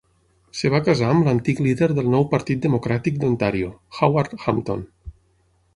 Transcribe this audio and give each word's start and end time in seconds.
Es 0.53 0.61
va 0.75 0.79
casar 0.87 1.09
amb 1.15 1.27
l'antic 1.27 1.61
líder 1.65 1.89
del 1.99 2.09
Nou 2.15 2.25
Partit 2.33 2.65
Democràtic 2.65 3.21
d'Ontario, 3.25 3.71
Howard 4.01 4.37
Hampton. 4.47 4.85